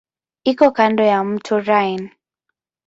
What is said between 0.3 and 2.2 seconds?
Iko kando ya mto Rhine.